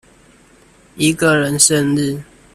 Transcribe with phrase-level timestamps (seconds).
[0.95, 2.23] 一個人生日